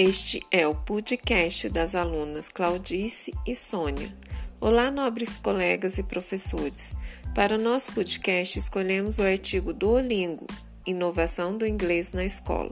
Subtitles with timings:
[0.00, 4.16] Este é o podcast das alunas Claudice e Sônia.
[4.60, 6.94] Olá, nobres colegas e professores.
[7.34, 10.46] Para o nosso podcast, escolhemos o artigo Duolingo
[10.86, 12.70] Inovação do Inglês na Escola.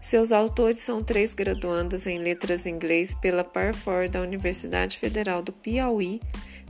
[0.00, 6.20] Seus autores são três graduandas em Letras Inglês pela Parfor da Universidade Federal do Piauí,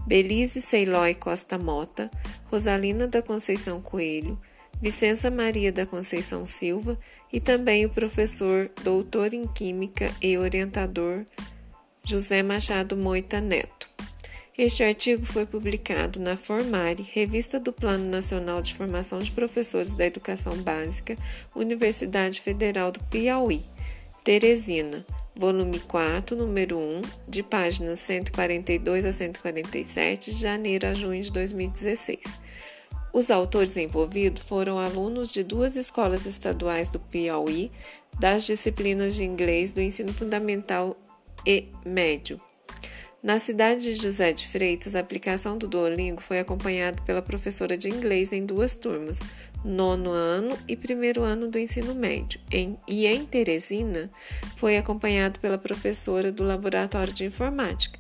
[0.07, 2.11] Belize Ceilói Costa Mota,
[2.46, 4.40] Rosalina da Conceição Coelho,
[4.80, 6.96] Vicença Maria da Conceição Silva
[7.30, 11.26] e também o professor doutor em Química e orientador
[12.02, 13.90] José Machado Moita Neto.
[14.57, 20.07] Este artigo foi publicado na Formare, revista do Plano Nacional de Formação de Professores da
[20.07, 21.16] Educação Básica,
[21.54, 23.62] Universidade Federal do Piauí,
[24.24, 25.04] Teresina,
[25.36, 32.38] volume 4, número 1, de páginas 142 a 147, de janeiro a junho de 2016.
[33.12, 37.72] Os autores envolvidos foram alunos de duas escolas estaduais do Piauí,
[38.20, 40.97] das disciplinas de inglês do ensino fundamental
[41.44, 42.41] e médio.
[43.22, 47.89] Na cidade de José de Freitas, a aplicação do Duolingo foi acompanhada pela professora de
[47.89, 49.20] inglês em duas turmas,
[49.62, 54.08] nono ano e primeiro ano do ensino médio, em, e em Teresina
[54.56, 57.98] foi acompanhado pela professora do laboratório de informática,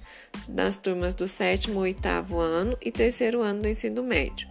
[0.48, 4.48] nas turmas do sétimo, oitavo ano e terceiro ano do ensino médio.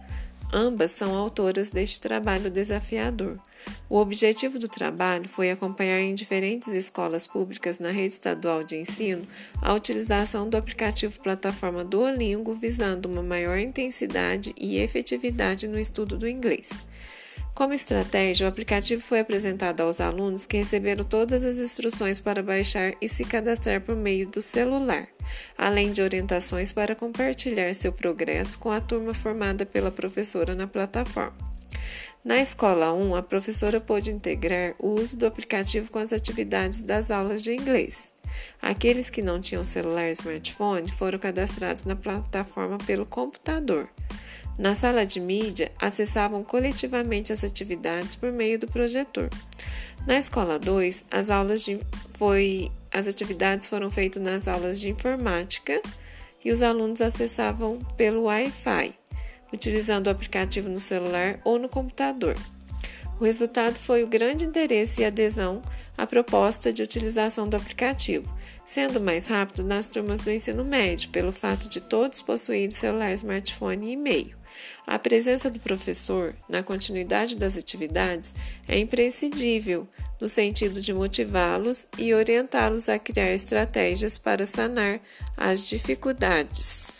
[0.52, 3.38] Ambas são autoras deste trabalho desafiador.
[3.88, 9.26] O objetivo do trabalho foi acompanhar em diferentes escolas públicas na rede estadual de ensino
[9.62, 16.28] a utilização do aplicativo plataforma Duolingo visando uma maior intensidade e efetividade no estudo do
[16.28, 16.84] inglês.
[17.54, 22.94] Como estratégia, o aplicativo foi apresentado aos alunos que receberam todas as instruções para baixar
[23.00, 25.06] e se cadastrar por meio do celular,
[25.56, 31.50] além de orientações para compartilhar seu progresso com a turma formada pela professora na plataforma.
[32.24, 37.10] Na escola 1, a professora pôde integrar o uso do aplicativo com as atividades das
[37.10, 38.12] aulas de inglês.
[38.60, 43.88] Aqueles que não tinham celular e smartphone foram cadastrados na plataforma pelo computador.
[44.58, 49.30] Na sala de mídia, acessavam coletivamente as atividades por meio do projetor.
[50.06, 51.80] Na escola 2, as aulas de
[52.18, 55.80] foi as atividades foram feitas nas aulas de informática
[56.44, 58.94] e os alunos acessavam pelo Wi-Fi,
[59.52, 62.36] utilizando o aplicativo no celular ou no computador.
[63.20, 65.62] O resultado foi o grande interesse e adesão
[65.96, 68.32] à proposta de utilização do aplicativo,
[68.64, 73.88] sendo mais rápido nas turmas do ensino médio, pelo fato de todos possuírem celular, smartphone
[73.88, 74.39] e e-mail.
[74.86, 78.34] A presença do professor na continuidade das atividades
[78.66, 79.88] é imprescindível
[80.20, 85.00] no sentido de motivá-los e orientá-los a criar estratégias para sanar
[85.36, 86.99] as dificuldades.